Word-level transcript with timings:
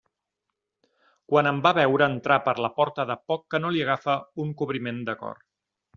Quan 1.33 1.49
em 1.49 1.59
va 1.67 1.73
veure 1.79 2.07
entrar 2.13 2.37
per 2.47 2.55
la 2.67 2.73
porta 2.79 3.07
de 3.11 3.19
poc 3.33 3.47
que 3.55 3.63
no 3.65 3.75
li 3.77 3.85
agafa 3.87 4.17
un 4.45 4.55
cobriment 4.63 5.05
de 5.11 5.17
cor. 5.21 5.45